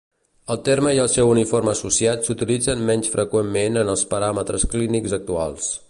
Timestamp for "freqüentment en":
3.17-3.93